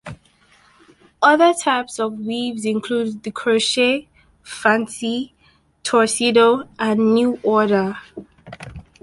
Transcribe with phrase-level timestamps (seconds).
[1.21, 4.07] Other types of weaves include the "Crochet,
[4.41, 5.35] Fancy,"
[5.83, 7.97] "Torcido", and "New Order.